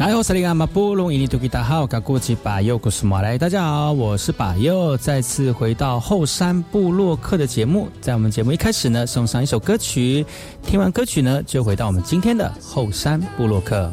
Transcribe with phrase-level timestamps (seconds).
[0.00, 7.86] 来，我是里阿马布隆伊尼图吉达好，噶过去把右古斯马来，大家好，我是巴尤，再次回到后山部落客的节目。
[8.00, 10.24] 在我们节目一开始呢，送上一首歌曲，
[10.62, 13.92] 听完歌曲呢，就回到我们今天的后山部落客。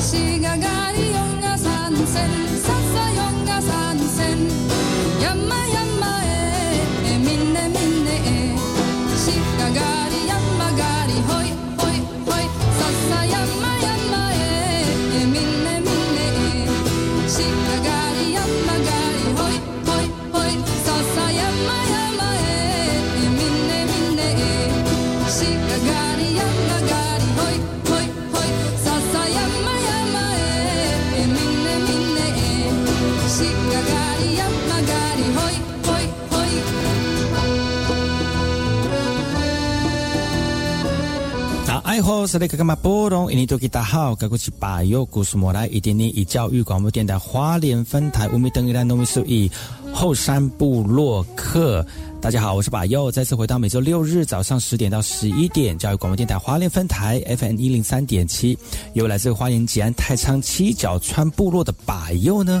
[0.00, 4.69] しががりよんが参戦ささよん
[42.26, 42.74] 是那个嘛？
[42.76, 49.50] 波隆，印尼多吉大好，该过去把右故事莫来一点点以教育广播电台花莲分台乌米登伊兰农民数以
[49.92, 51.84] 后山部落客。
[52.20, 58.56] 大家好，我是把右，再次回到每周六日早上十点到十一点教育广播电台花莲分台 FM 一零三点七，
[58.94, 62.60] 由来自花莲吉安太仓七角川部落的把右呢。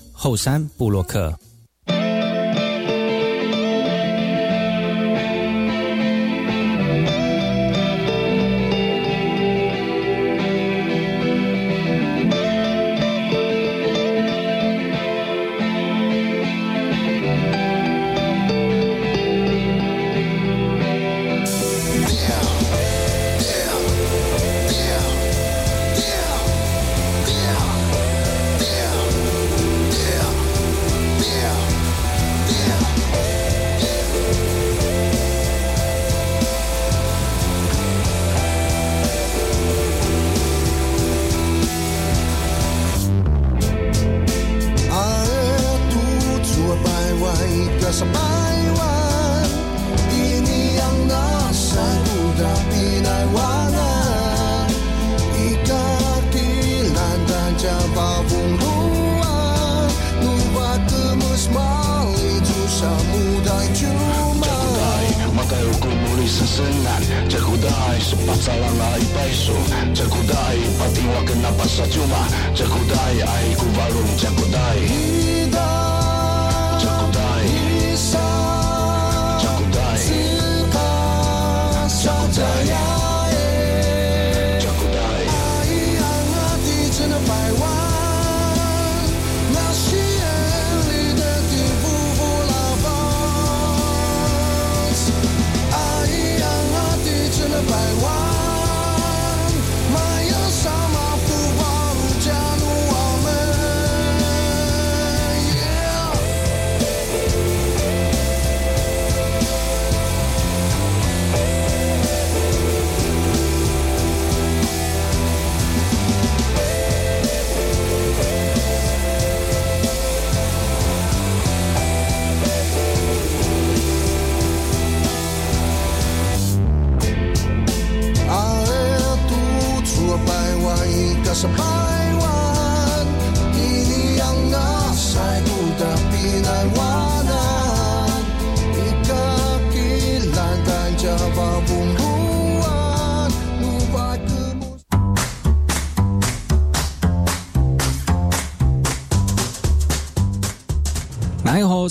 [0.23, 1.35] 后山布洛克。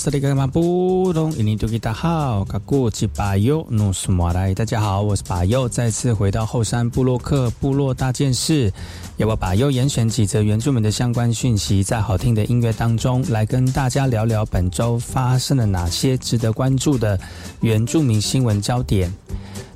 [0.02, 0.11] 大
[4.64, 8.73] 家好，我是巴佑，再次回到后山部落克部落大件事，
[9.19, 17.20] 要我巴佑严选几则原住民的相关讯息，在好听的音乐当中，来跟大家聊聊本周发生了哪些值得关注的
[17.61, 19.12] 原住民新闻焦点。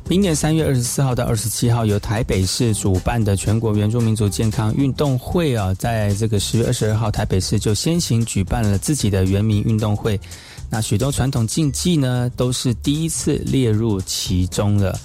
[0.06, 10.20] 明年三月二十四号到二十七号，由台北市主办的全国原住民族健康运动会啊，在这个十月二十二号，台北市就先行举办了自己的原民运动会。
[10.68, 14.98] 那许多传统竞技呢，都是第一次列入其中了。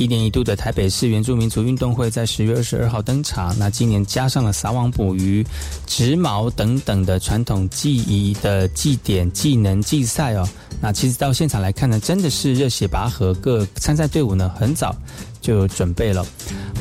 [0.00, 3.54] 一年一度的台北市原住民族运动会在十月二十二号登场。
[3.58, 5.44] 那今年加上了撒网捕鱼、
[5.86, 10.48] 织毛等等的传统技艺的祭典、技能竞赛哦。
[10.80, 14.96] 那其实到现场来看呢，真的是热血拔河，各参赛队伍呢很早
[15.42, 16.26] 就准备了。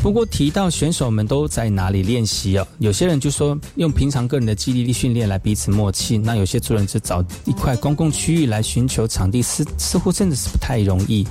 [0.02, 6.18] 不过提到选手们都在哪里练习哦，有些人就说用平常个人的记忆力训练来彼此默契。
[6.18, 11.28] 那有些族人就找一块公共区域来寻求场地，似似乎真的是不太容易。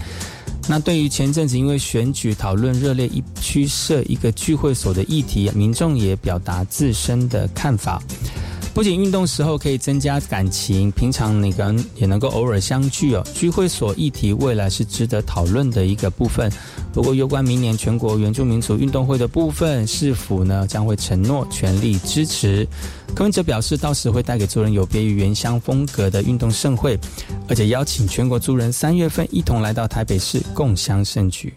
[0.70, 8.02] 那对于前阵子因为选举讨论热烈一区设一个聚会所的议题，民众也表达自身的看法。
[8.75, 13.26] 不仅运动时候可以增加感情，平常你跟也能够偶尔相聚哦。
[13.34, 16.48] 聚会所议题未来是值得讨论的一个部分。
[16.92, 22.64] 不过，有关明年全国原住民族运动会的部分，是否呢将会承诺全力支持？
[23.16, 26.96] 柯文哲表示，到时会带给族人有别于原乡风格的运动盛会，
[27.48, 31.52] 而且邀请全国族人三月份一同来到台北市共襄盛举。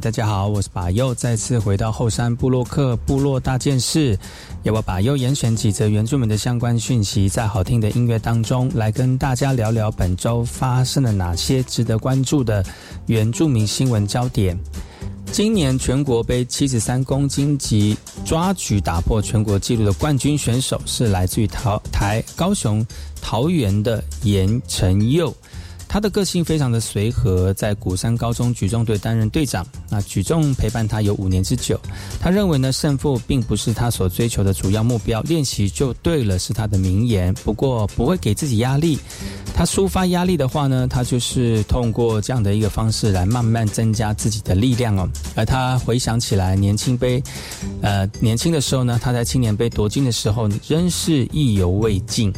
[0.00, 4.18] 大家好，我是巴尤，再次回到后山部落客部落大件事，
[4.62, 12.64] 要我巴尤严选几则原住民的相关讯息，在好听的音乐当中，来跟大家聊聊本周发生了哪些值得关注的
[13.04, 14.58] 原住民新闻焦点。
[15.34, 22.86] 今年全国杯七十三公斤级抓举打破全国纪录的冠军选手是来自于桃台高雄
[23.20, 25.34] 桃园的严承佑。
[25.94, 29.64] 他的个性非常的随和，在鼓山高中举重队担任队长。
[29.88, 31.80] 那举重陪伴他有五年之久。
[32.20, 37.32] 他认为呢，胜负并不是他所追求的主要目标，练习就对了，是他的名言。
[37.44, 38.98] 不过不会给自己压力。
[39.54, 45.08] 他抒发压力的话呢，他就是通过这样的一个方式来慢慢增加自己的力量哦。
[45.36, 47.22] 而他回想起来，年轻杯，
[47.82, 52.32] 呃，年轻的时候呢，他在青年杯夺金的时候，仍是意犹未尽。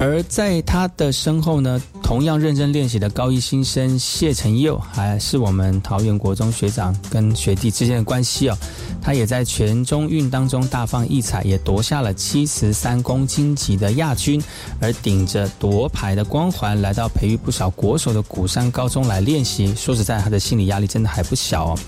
[0.00, 8.56] 而在他的身后呢，同样认真练习的高一新生谢成佑，还是我们桃园国中学长跟学弟之间的关系哦。
[9.02, 14.40] 他也在全中运当中大放异彩，也夺下了七十三公斤级的亚军，
[14.80, 19.74] 而顶着夺牌的光环，来到培育不少国手的鼓山高中来练习。
[19.74, 21.78] 说实在，他的心理压力真的还不小哦。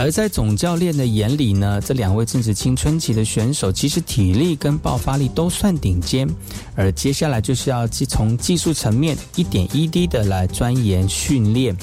[0.00, 6.26] 而在总教练的眼里呢，这两位正值青春期的选手，其实体力跟爆发力都算顶尖。
[6.74, 11.76] 而接下来就是要从技术层面一点一滴的来钻研训练。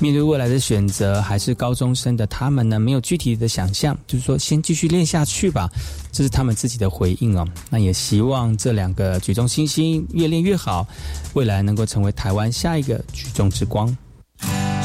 [0.00, 5.68] 面对未来的选择，还是高中生的他们呢，没有具体的想象，就是说先继续练下去吧，
[6.10, 7.46] 这是他们自己的回应哦。
[7.68, 10.88] 那也希望这两个举重新星越练越好，
[11.34, 13.94] 未来能够成为台湾下一个举重之光。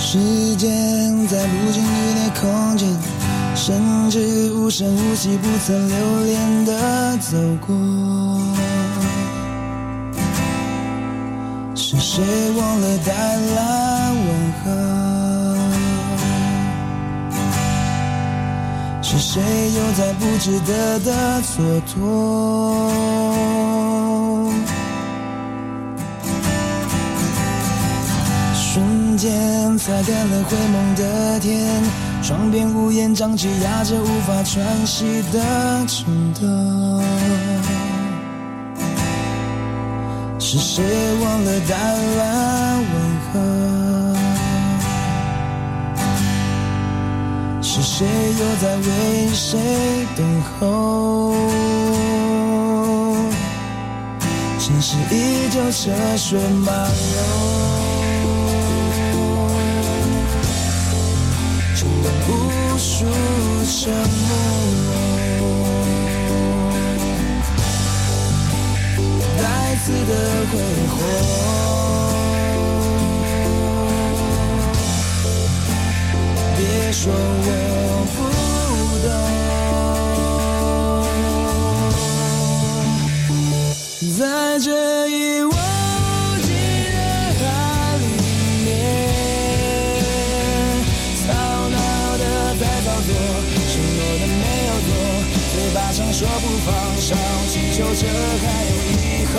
[0.07, 0.69] 时间
[1.27, 2.87] 在不经意的空间，
[3.55, 7.75] 甚至无声无息、不曾留恋的走过。
[11.73, 12.23] 是谁
[12.55, 13.11] 忘了带
[13.55, 14.27] 来问
[14.61, 14.69] 候？
[19.01, 19.41] 是谁
[19.73, 23.74] 又在不值得的蹉跎？
[29.15, 31.65] 瞬间擦干了灰蒙的天，
[32.21, 35.39] 窗边屋檐瘴气压着无法喘息的
[35.87, 37.01] 冲动。
[40.37, 40.83] 是谁
[41.21, 41.77] 忘了带
[42.17, 42.93] 来问
[43.31, 43.39] 候？
[47.61, 48.05] 是谁
[48.37, 50.25] 又在为谁等
[50.59, 51.33] 候？
[54.59, 57.74] 城市依旧车水马龙。
[62.95, 63.03] 无数
[63.65, 64.29] 沉默，
[69.37, 69.43] 再
[69.83, 70.11] 次的
[70.51, 70.53] 挥
[70.87, 70.95] 霍。
[76.57, 76.59] 别
[76.93, 77.49] 说我
[78.15, 78.17] 不
[79.03, 79.07] 懂，
[84.17, 84.23] 在
[84.59, 84.69] 这
[96.25, 97.15] 说不放手，
[97.47, 98.07] 祈求着
[98.41, 99.37] 还有以后，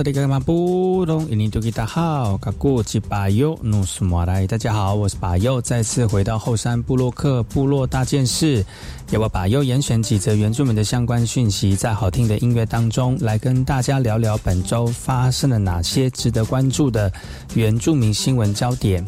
[0.00, 8.64] 是那个马布隆，印尼多吉达好，卡古吉巴尤努斯马来，大家好，我是巴尤，再次回到后山部落克部落大件事，
[9.10, 17.12] 由我巴尤严选几则原住民的相关讯息，在好听的音乐当中，来跟大家聊聊本周发生了哪些值得关注的
[17.52, 19.04] 原住民新闻焦点。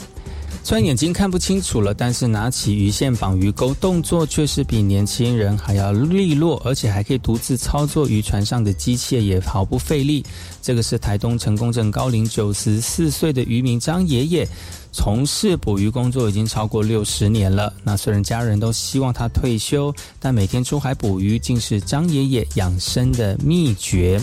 [0.64, 10.25] 虽然眼睛看不清楚了，但是拿起鱼线绑鱼钩，动作却是比年轻人还要利落，而且还可以独自操作渔船上的机械，也毫不费力。
[10.62, 14.49] 这个是台东成功镇高龄九十四岁的渔民张爷爷。
[14.92, 17.72] 从事捕鱼工作已经超过六十年了。
[17.82, 24.20] 那虽然家人都希望他退休，但每天出海捕鱼竟是张爷爷养生的秘诀。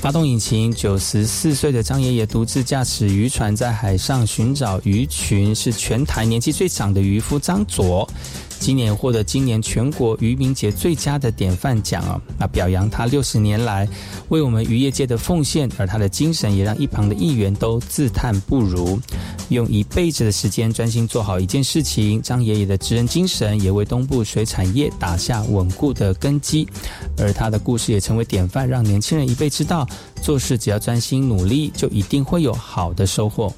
[0.00, 8.08] 发动引擎，九十四岁的张爷爷独自驾驶渔船在海上寻找鱼群，是全台年纪最长的渔夫张佐。
[8.58, 13.86] 今年获得今年全国渔民节最佳的典范奖啊，那表扬他六十年来
[14.28, 18.98] 为我们渔业界的奉献，而他的精神也让一旁的议员都自叹不如。
[19.50, 26.66] 用一辈子的时间专心做好一件事情，张爷爷的职人精神也为东部水产业打下稳固的根基，
[27.18, 29.86] 而他的故事也成为典范，让年轻人一辈知道，
[30.22, 33.54] 做事只要专心努力，就一定会有好的收获。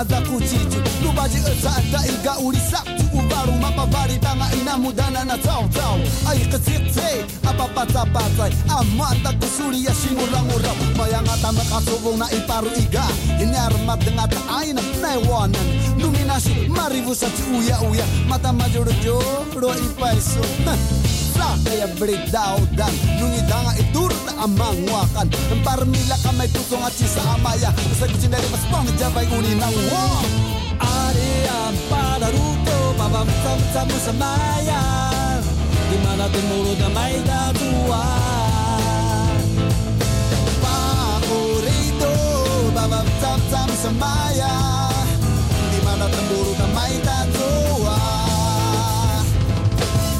[0.00, 5.68] aza kuchichu Tubaji esa anta iga uri saktu ubaru Mapavari tanga ina mudana na tau
[5.68, 12.18] tau Ai kesik tei, apa pata patai Amata kusuri ya shimurang urau Bayang ata mekasubung
[12.18, 13.04] na iparu iga
[13.40, 15.66] Ini armat dengan aina na iwanan
[15.98, 18.04] Luminasi marivu satu uya uya.
[18.28, 20.40] Mata majuru joro ipaisu
[21.44, 22.88] Wala kaya breakdown dan
[23.20, 25.28] Nungida nga itur na amang wakan.
[25.52, 27.68] Ang parmila ka may tutong at sa amaya
[28.00, 30.24] Sa kusin na mas pang jabay uni ng wak
[30.80, 31.76] Ari ang
[32.96, 34.84] babam tam tam sa maya
[35.92, 38.04] Di man natin muro na may natuwa
[40.64, 42.12] Pakurito
[42.72, 44.56] babam sam sa maya
[45.52, 46.66] Di mana natin muro na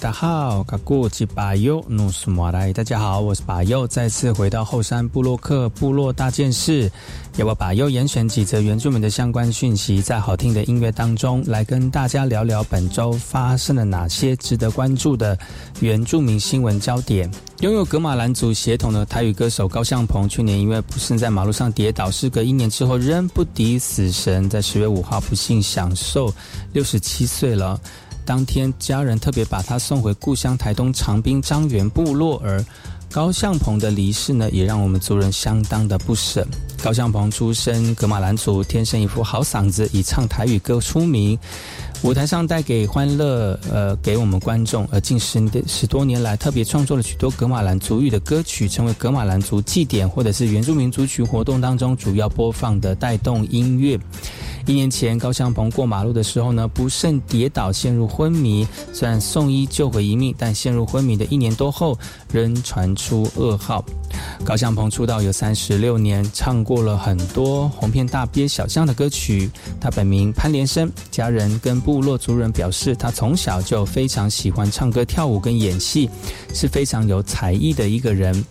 [0.00, 6.90] 大好，卡古吉巴尤努苏马来，大家好，我是巴尤，再次回到后山布洛克部落大件事，
[7.38, 15.38] 要我把又严选几则原住民的相关讯息，在好听的音乐当中来跟大家聊聊本周发生了哪些值得关注的
[15.78, 17.30] 原住民新闻焦点。
[17.60, 26.34] 拥有格马兰族血统的台语歌手高向鹏，去年因为不慎在马路上跌倒，事隔一年之后仍不敌死神，在十月五号不幸享受
[26.72, 27.80] 六十七岁了。
[28.24, 32.42] 当天，家人特别把他送回故乡台东长滨张园部落。
[32.44, 32.62] 而
[33.10, 36.46] 高向鹏的离世呢，也让我们族人相当的不舍。
[36.82, 41.38] 高向鹏出身格马兰族，天生一副好嗓子，以唱台语歌出名。
[42.02, 44.86] 舞台上带给欢乐，呃，给我们观众。
[44.92, 53.98] 而近十十多年来，特别创作了许多格马兰族语的歌曲，成为格马兰族祭典或者是原住民族群活动当中主要播放的带动音乐。
[54.68, 58.68] 一年前，高向鹏过马路的时候呢，不慎跌倒，陷入昏迷。
[58.92, 61.98] 虽然送医救回一命，但陷入昏迷的一年多后，
[62.30, 63.82] 仍传出噩耗。
[64.44, 69.50] 高向鹏出道有三十六年，唱过了很多红遍大街小巷的歌曲。
[69.80, 76.10] 他本名潘连生，家人跟部落族人表示，他从小就非常喜欢唱歌、跳舞跟演戏，
[76.52, 78.44] 是非常有才艺的一个人。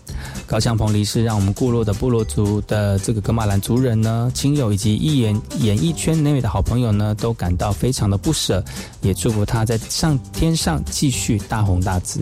[0.47, 8.63] 高向鹏离世，让我们部落的部落族的这个格马兰族人呢，亲友以及艺演演艺圈内的好朋友呢，都感到非常的不舍，
[9.01, 12.21] 也祝福他在上天上继续大红大紫。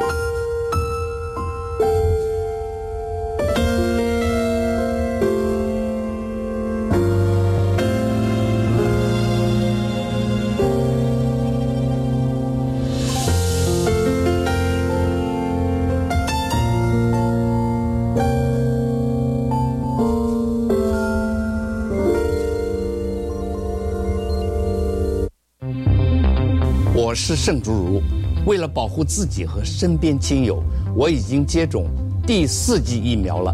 [27.43, 28.03] 盛竹如，
[28.45, 30.61] 为了保护自己和身边亲友，
[30.95, 31.87] 我已经接种
[32.23, 33.51] 第四剂疫苗了。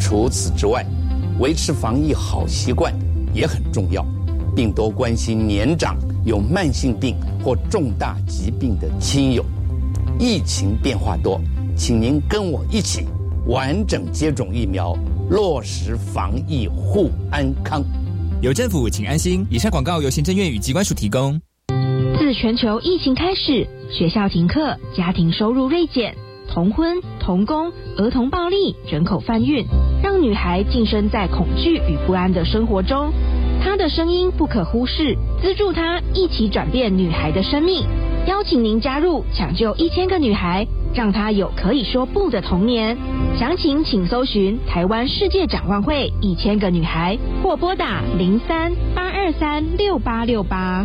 [0.00, 0.82] 除此之外，
[1.38, 2.90] 维持防疫好习惯
[3.34, 4.02] 也很重要，
[4.56, 9.44] 并多关心年长、有慢性病或重大疾病的亲友。
[10.18, 11.38] 疫情变化多，
[11.76, 13.04] 请您跟我一起
[13.46, 14.96] 完整接种疫苗，
[15.28, 17.84] 落实防疫护安康。
[18.40, 19.46] 有政府，请安心。
[19.50, 21.38] 以上广告由行政院与机关署提供。
[22.18, 26.16] 自全球疫情开始，学校停课，家庭收入锐减，
[26.52, 29.64] 童婚、童工、儿童暴力、人口贩运，
[30.02, 33.12] 让女孩晋升在恐惧与不安的生活中。
[33.62, 37.86] 她的声音不可忽视，资助她一起转变女孩的生命。
[38.26, 42.98] 邀请您加入抢救一千个女孩，让她有可以说不的童年。
[43.38, 50.84] 详情请搜寻台湾世界展望会一千个女孩，或拨打零三八二三六八六八。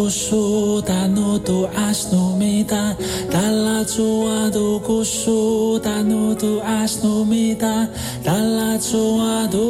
[0.00, 2.96] Chua tu kusu tanu tu asnu mita
[3.30, 7.88] Dala chua tu kusu tanu tu asnu mita
[8.24, 9.68] Dala chua tu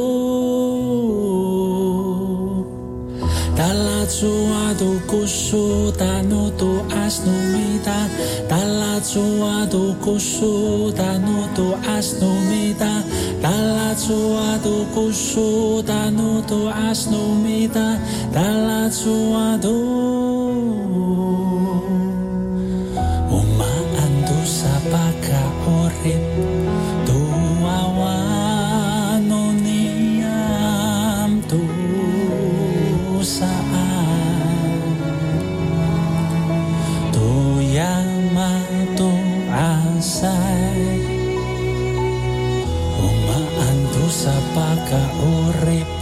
[3.56, 8.08] Dala chua tu kusu tanu tu asnu mita
[8.48, 13.02] Dala chua tu kusu tanu tu asnu mita
[13.42, 17.96] da la tua tu kusu tanu tu asnumita
[18.32, 19.79] da la tua tu
[44.20, 45.00] sapaka
[45.32, 45.99] urip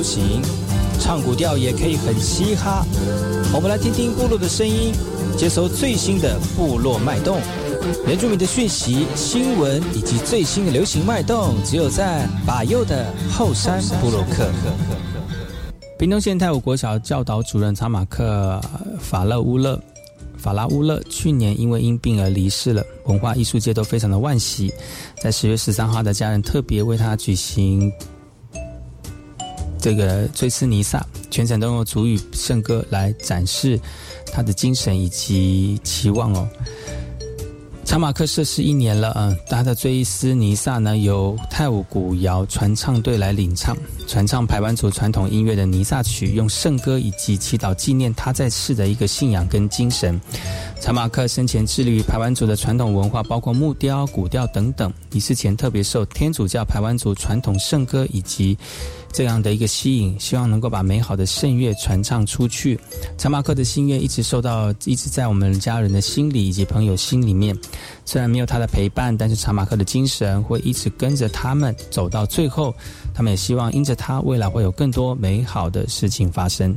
[0.00, 0.40] 流行？
[0.98, 2.86] 唱古调也可以很嘻哈。
[3.52, 4.94] 我们来听听部落的声音。
[5.36, 7.38] 接收最新的部落脉动，
[8.06, 14.50] 原住民的讯息、新闻以及最新的流行脉动，只有在把右的后山部落克。
[15.98, 18.58] 屏东县泰武国小教导主任查马克
[18.98, 19.78] 法勒乌勒
[20.36, 24.72] 法拉乌勒去年因为因病而离世了，文化艺术界都非常的惋惜。
[25.22, 27.90] 在十月十三号的家人特别为他举行
[29.80, 33.80] 这个追思尼撒，全程都用主语圣歌来展示。
[34.32, 36.48] 他的精神以及期望哦。
[37.84, 50.20] 查马克逝世一年了，嗯，他的追思尼萨呢，由泰武古谣传唱队来领唱，传唱排湾族传统音乐的尼萨曲，用圣歌以及祈祷纪念他在世的一个信仰跟精神。
[50.80, 54.92] 查马克生前致力于排湾族的传统文化，包括木雕、古调等等。
[55.12, 58.56] 离世前特别受天主教排湾族传统圣歌以及
[59.12, 62.80] 这样的一个吸引，希望能够把美好的圣乐传唱出去。
[63.18, 67.56] 查马克的心愿一直受到，一直在我们家人的心里以及朋友心里面。
[68.06, 72.74] 虽然没有他的陪伴，但是查马克的精神会一直跟着他们走到最后。
[73.14, 76.76] 他们也希望因着他，未来会有更多美好的事情发生。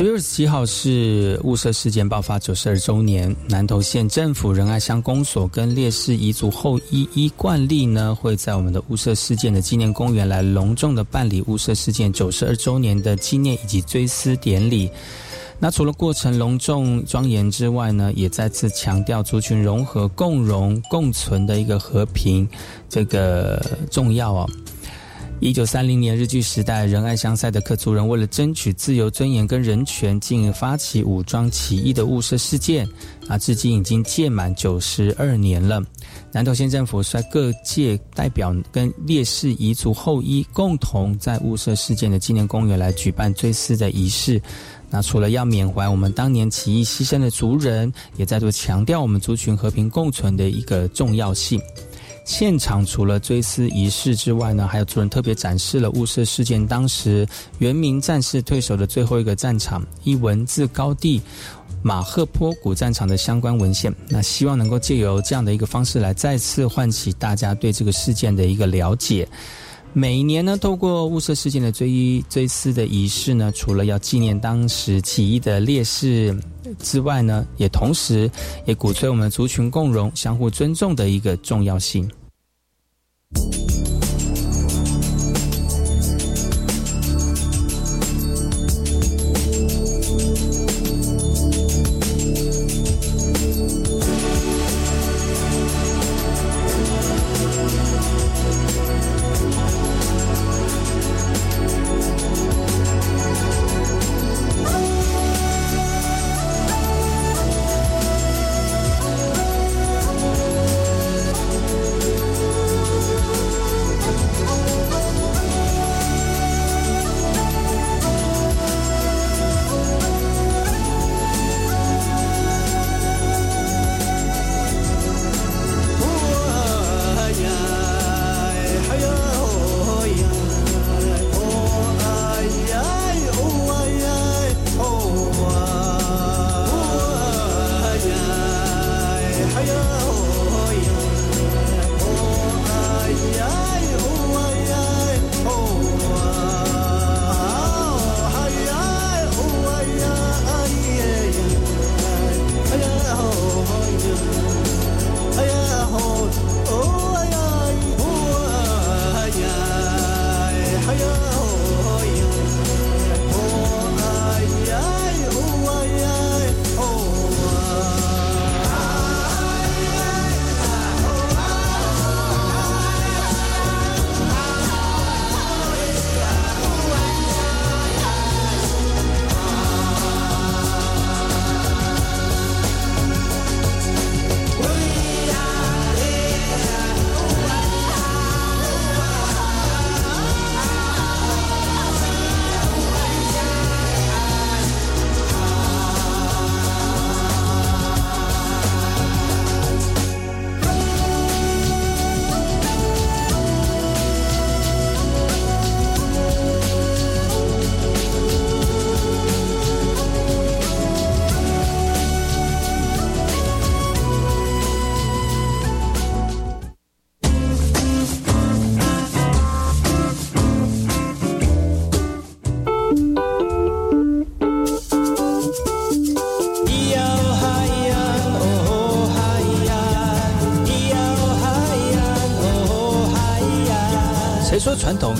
[0.00, 14.90] 十月二十七号是雾社事件爆发九十二周年，南投县政府仁爱乡公所跟烈士遗族后一一惯例呢，会在我们的雾社事件的纪念公园来隆重的办理雾社事件九十二周年的纪念以及追思典礼。
[15.58, 22.48] 那除了过程隆重庄严之外呢，也再次强调族群融合、共荣、共存的一个和平
[22.88, 24.48] 这个重要哦。
[25.40, 32.86] 一九三零年日据时代，仁爱乡赛德克族人为了争取自由、尊严跟人权，进而发起武装起义的雾社事件，
[33.26, 35.82] 啊，至今已经届满九十二年了。
[36.30, 44.40] 南投县政府率各界代表跟烈士彝族后裔共同在雾社事件的纪念公园来举办追思的仪式。
[44.90, 51.58] 那除了要缅怀我们当年起义牺牲的族人，也再度强调我们族群和平共存的一个重要性。
[52.30, 57.26] 现场除了追思仪式之外呢，还有主人特别展示了雾社事件当时
[57.58, 61.20] 原民战士退守的最后一个战场一文字高地
[61.82, 63.92] 马赫坡古战场的相关文献。
[64.08, 69.28] 那希望能够借由这样的一个方式来再次唤起大家对这个事件的一个了解。
[69.92, 76.32] 每年呢，透过雾社事件的追忆追思的仪式呢，除了要纪念当时起义的烈士
[76.78, 78.30] 之外呢，也同时
[78.66, 82.08] 也鼓吹我们族群共荣、相互尊重的一个重要性。
[83.36, 83.69] 说传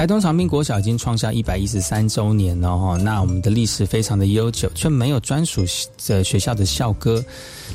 [0.00, 5.62] 台东长滨国小已经创下一百一十三周年了哈，那我们的历史非常的悠久，却没有专属
[6.06, 7.22] 的学校的校歌。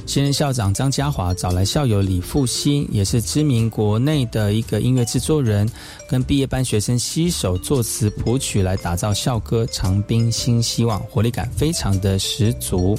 [0.08, 5.70] 新任校长张家华找来校友李复兴，也是知名国内的一个音乐制作人，
[6.10, 12.98] 跟毕业班学生携手作词谱曲来打造校歌《长滨新希望》，活力感非常的十足。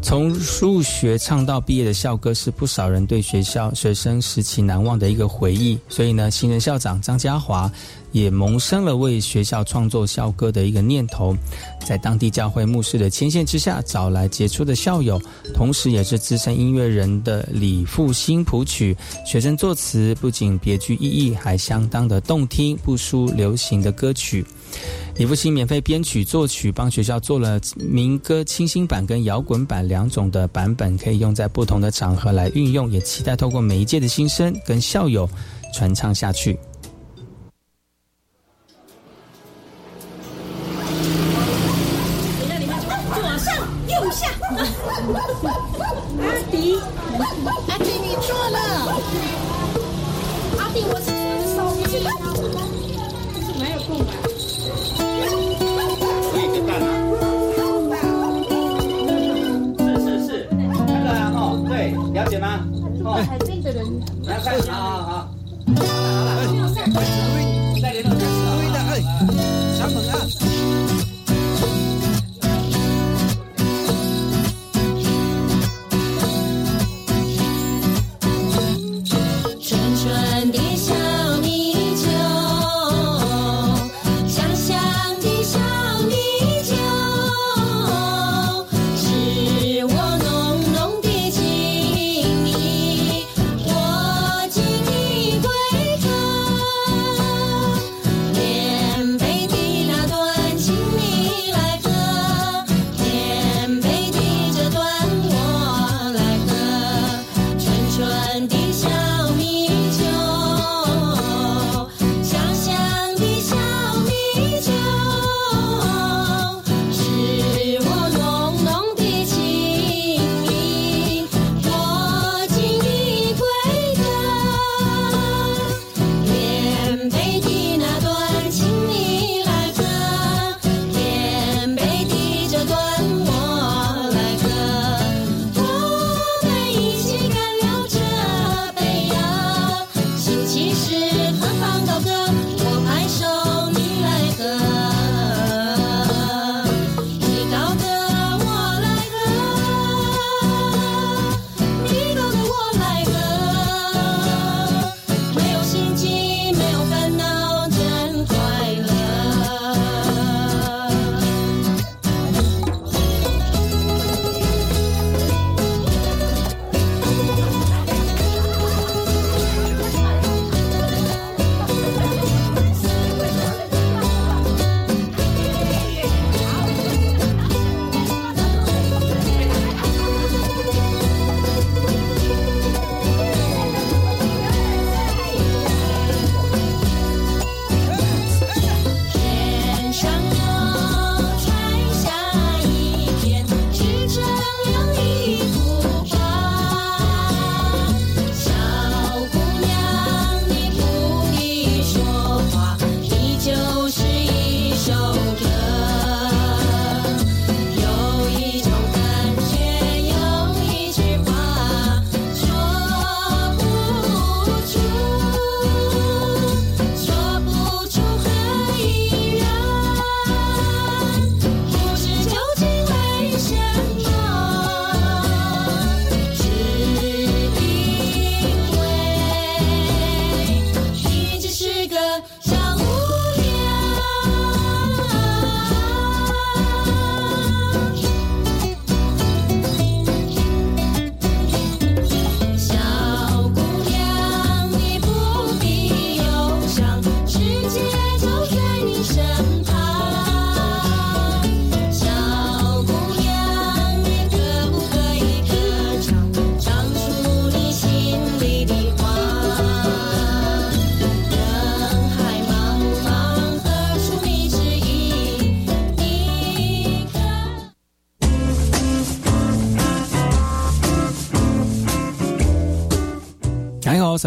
[0.00, 0.30] 从
[0.60, 5.78] 入学唱到毕业的校歌，是不少人对学校学生时期难忘的一个回忆。
[5.88, 7.70] 所以呢，新任校长张家华。
[8.10, 11.36] 也萌生了为学校创作校歌的一个念头，
[11.86, 15.20] 在当地教会牧师的牵线之下，找来杰出的校友，
[15.52, 18.96] 同时也是资深音乐人的李复兴谱曲，
[19.26, 24.42] 学生作词，不仅别具意义，还相当的动听，不输流行的歌曲。
[25.16, 35.28] 李福星免费编曲作曲帮学校做了民歌清新版跟摇滚版两种的版本可以用在不同的场合来运用也期待透过每一届的新生跟校友
[35.74, 36.58] 传唱下去。
[43.20, 43.54] 左上
[43.88, 44.28] 右下。
[62.12, 62.66] 了解吗？
[63.04, 63.84] 哦、哎，海的人。
[64.24, 64.60] 来，看。
[64.72, 65.30] 好好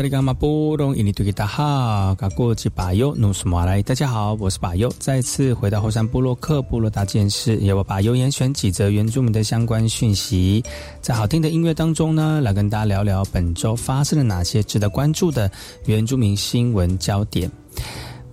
[0.01, 3.83] 萨利嘎马布隆伊尼图吉达哈，嘎古吉巴尤努苏马来。
[3.83, 10.63] 大家好，我是巴尤，再次回到后山部落克部落大件事，要我把油严选几则原住民的相关讯息，
[11.01, 15.51] 在好听的音乐当中呢，来跟大家聊聊本周发生了哪些值得关注的
[15.85, 17.51] 原住民新闻焦点。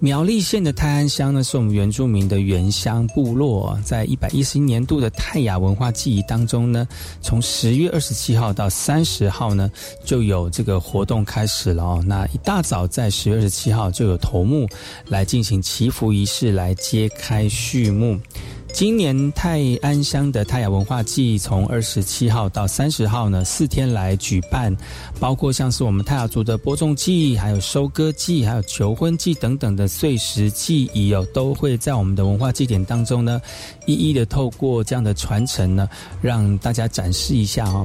[0.00, 6.86] 苗栗县的泰安乡呢，是我们原住民的原乡部落，在一百一十一年度的泰雅文化记忆当中呢，
[7.20, 9.68] 从十月二十七号到三十号呢，
[10.04, 12.04] 就有这个活动开始了哦。
[12.06, 14.68] 那一大早在十月二十七号就有头目
[15.06, 18.16] 来进行祈福仪式，来揭开序幕。
[18.78, 24.72] 今年泰安乡的泰雅文化季从二十七号到三十号呢，四天来举办，
[25.18, 33.42] 包括像是我们泰雅族的播种季、还有收割季、还有求婚季等等的岁时祭仪哦，都会在我们的文化祭典当中呢，
[33.84, 35.88] 一一的透过这样的传承呢，
[36.22, 37.84] 让大家展示一下哦。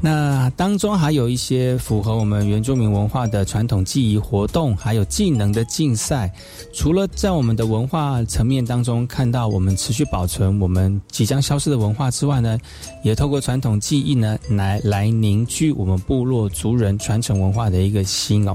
[0.00, 6.32] 那当中还有一些符合我们原住民文化的传统祭仪活动，还有技能的竞赛。
[6.72, 10.26] 除了在我们的文化层面当中看到我们持续保。
[10.30, 12.56] 存我们即将消失的文化之外呢，
[13.02, 18.52] 也透过传统技艺呢，来来凝聚我们部落族人传承文化的一个心哦。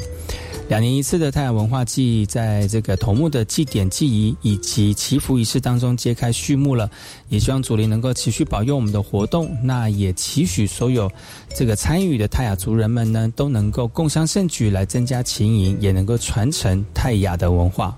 [0.68, 6.90] 两年一次的太阳文化祭，在这个头目的祭典祭仪以及祈福仪式当中揭开序幕了。
[7.30, 11.12] 也希望祖灵能够持续保佑我们的活动，那也期许所有
[11.54, 17.96] 这个参与的泰雅族人们呢，都能够共襄盛举，来增加情谊，也能够传承泰雅的文化。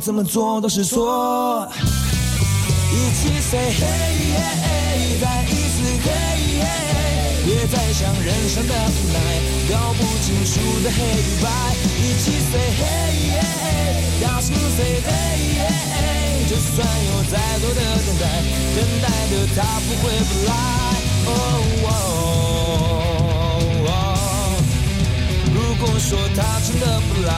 [0.00, 1.68] 怎么做都是错。
[2.92, 6.18] 一起 say hey，再一次 hey。
[7.44, 9.18] 别再想人生的无奈，
[9.70, 11.46] 搞不清楚的黑与白，
[11.98, 13.38] 一起 say hey，
[14.22, 15.08] 大声 say hey，
[16.48, 16.76] 就算
[17.06, 18.22] 有再多的等待，
[18.76, 20.50] 等待的他不会不来。
[21.26, 21.28] 哦
[25.54, 27.32] 如果说他真的不来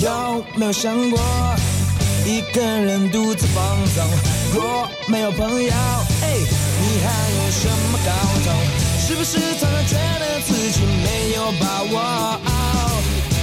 [0.00, 1.20] 有没有想过
[2.24, 4.06] 一个人独自放纵？
[4.54, 5.72] 若没有朋友，
[6.22, 6.36] 哎，
[6.80, 8.10] 你还有什么搞
[8.44, 8.46] 头？
[9.06, 12.40] 是不是常常觉得自己没有把握？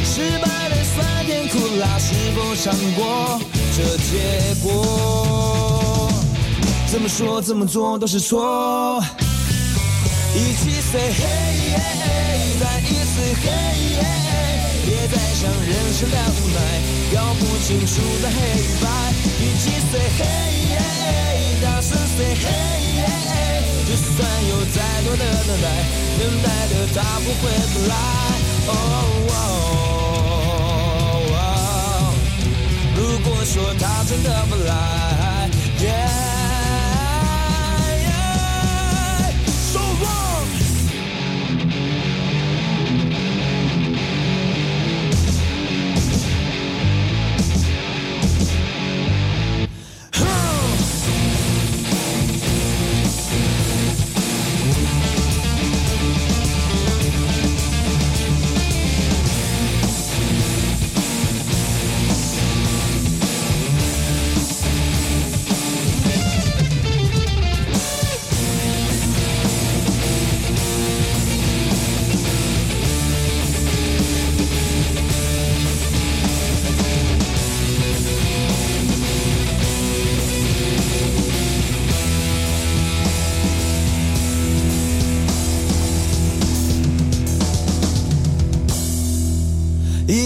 [0.03, 3.39] 失败的酸甜苦辣，是否尝过
[3.75, 5.74] 这结果？
[6.95, 9.03] 怎么说怎么做都是错。
[10.33, 11.75] 一起 say hey，
[12.57, 13.99] 再一次 hey。
[14.85, 16.57] 别再想人生的无奈，
[17.13, 18.87] 搞不清楚的黑与白。
[19.41, 23.03] 一起 say hey，大声 say hey，
[23.85, 24.17] 就算
[24.47, 25.67] 有再多的等待，
[26.17, 27.43] 等待的他不会
[27.73, 27.93] 不来。
[32.95, 36.14] 如果说他真的不来。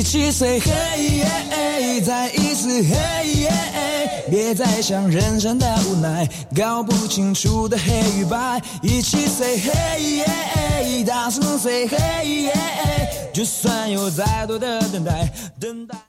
[0.09, 3.47] 起 say 嘿，再一次嘿，
[4.27, 12.51] 别再想人生的无奈，搞不清楚的黑与白，一起 say 嘿，大声 say 嘿，
[13.31, 16.08] 就算有再多的等待，等待。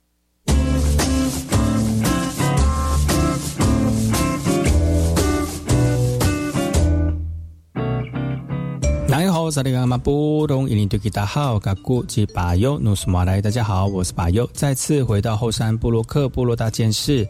[9.10, 17.26] 大家好，萨利马布隆伊林对吉达好，嘎古吉巴尤努斯马来，大家好，我是巴尤，再次回到后山布洛克部落大件事，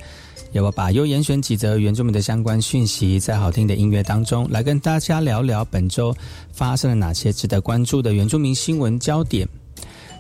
[0.53, 6.15] 由我巴尤严选几则原住民的相关讯息，在好听的音乐当中，来跟大家聊聊本周
[6.53, 9.49] 发生了哪些值得关注的原住民新闻焦点。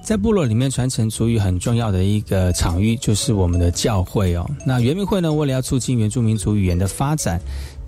[0.02, 4.50] 在部落里面传承族语很重要的一个场域，就是我们的教会哦。
[4.64, 7.38] 那原民会呢，为了要促进原住民族语言的发展。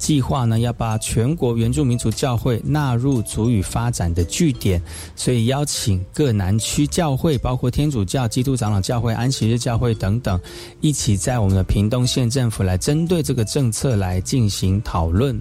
[0.03, 4.83] 计划呢要把全国原住民族教会纳入族语发展的据点，
[5.15, 10.41] 所以邀请各南区教会，包括天主教、基督长老教会、安息日教会等等，
[10.81, 15.41] 一起在我们的屏东县政府来针对这个政策来进行讨论。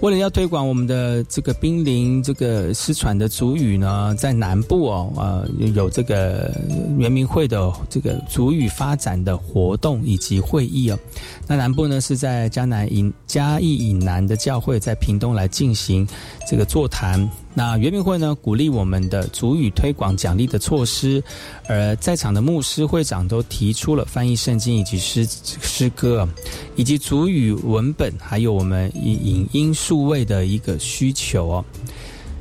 [0.00, 6.54] 为了要推广我们的这个濒临这个失传的族语呢，在南部哦，呃，有这个
[6.98, 10.98] 原民会的这个族语发展的活动以及会议哦。
[11.46, 16.06] 那南部呢是在江南以嘉义以南的教会，在屏东来进行
[16.46, 17.28] 这个座谈。
[17.54, 21.22] 那原民会呢，鼓励我们的主语推广奖励的措施，
[21.66, 26.28] 而在场的牧师会长都提出了翻译圣经以及诗诗歌，
[26.76, 31.64] 以及主语文本，还有我们影音数位的一个需求哦。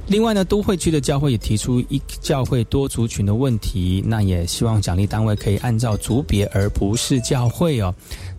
[0.08, 7.92] 另外呢，都会区的教会也提出一教会多族群的问题，那也希望奖励单位可以按照族别而不是教会哦。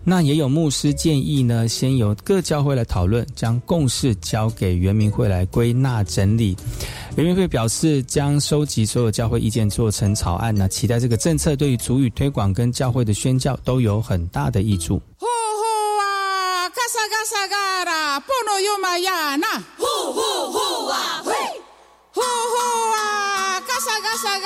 [0.05, 6.55] 那也有牧师建议呢，先由各教会来讨论，将共识交给原民会来归纳整理。
[7.17, 15.01] 原民会表示，将收集所有教会意见做成草案，那期待这个政策对于主语推广跟教会的宣教都有很大的益处。
[16.87, 21.33] 呼呼啊，嘎萨嘎萨嘎啦，波诺尤玛亚那，呼呼呼啊，嘿，
[22.15, 22.55] 呼呼
[23.03, 24.39] 啊，嘎萨嘎萨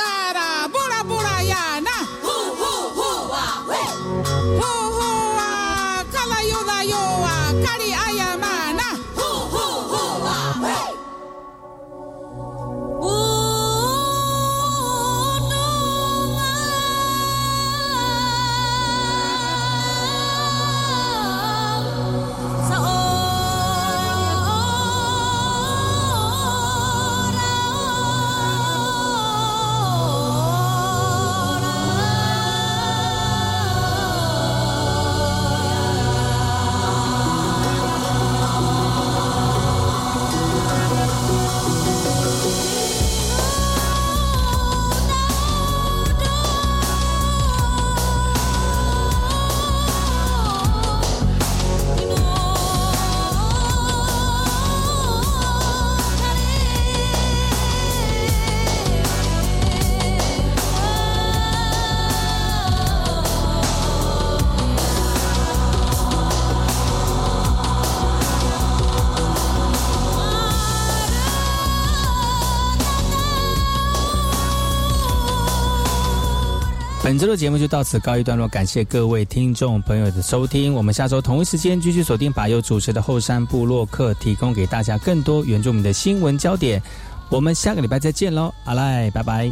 [77.12, 80.74] 本周的节目就到此告一段落，感谢各位听众朋友的收听。
[80.74, 86.82] 我们下周同一时间继续锁定把由主持的后山部落客，提供给大家更多原住民的新闻焦点。
[87.30, 89.52] 我们下个礼拜再见喽，阿赖，拜拜。